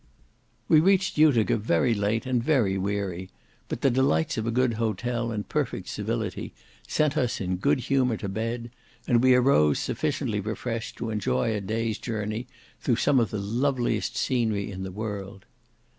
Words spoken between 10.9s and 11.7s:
to enjoy a